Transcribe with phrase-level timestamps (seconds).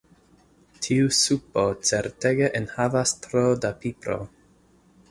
[0.85, 4.21] Tiu supo certege enhavas tro da pipro.